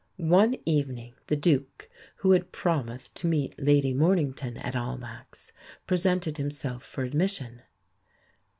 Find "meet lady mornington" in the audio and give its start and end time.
3.27-4.57